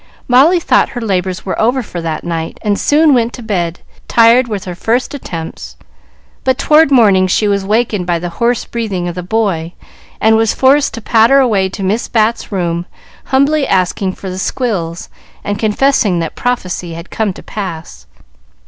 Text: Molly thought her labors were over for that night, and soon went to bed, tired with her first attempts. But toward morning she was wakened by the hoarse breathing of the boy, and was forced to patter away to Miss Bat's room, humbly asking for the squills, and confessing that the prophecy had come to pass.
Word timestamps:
Molly 0.27 0.59
thought 0.59 0.89
her 0.89 0.99
labors 1.01 1.45
were 1.45 1.61
over 1.61 1.83
for 1.83 2.01
that 2.01 2.23
night, 2.23 2.57
and 2.63 2.79
soon 2.79 3.13
went 3.13 3.33
to 3.33 3.43
bed, 3.43 3.81
tired 4.07 4.47
with 4.47 4.65
her 4.65 4.73
first 4.73 5.13
attempts. 5.13 5.75
But 6.43 6.57
toward 6.57 6.89
morning 6.89 7.27
she 7.27 7.47
was 7.47 7.63
wakened 7.63 8.07
by 8.07 8.17
the 8.17 8.31
hoarse 8.41 8.65
breathing 8.65 9.07
of 9.07 9.13
the 9.13 9.21
boy, 9.21 9.73
and 10.19 10.35
was 10.35 10.55
forced 10.55 10.95
to 10.95 11.01
patter 11.01 11.37
away 11.37 11.69
to 11.69 11.83
Miss 11.83 12.07
Bat's 12.07 12.51
room, 12.51 12.87
humbly 13.25 13.67
asking 13.67 14.13
for 14.13 14.31
the 14.31 14.39
squills, 14.39 15.07
and 15.43 15.59
confessing 15.59 16.17
that 16.17 16.33
the 16.35 16.41
prophecy 16.41 16.95
had 16.95 17.11
come 17.11 17.31
to 17.33 17.43
pass. 17.43 18.07